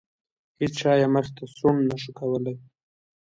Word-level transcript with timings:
هیچا 0.61 0.91
یې 0.99 1.07
مخې 1.13 1.31
ته 1.37 1.43
سوڼ 1.55 1.75
نه 1.89 1.95
شو 2.01 2.11
کولی. 2.19 2.53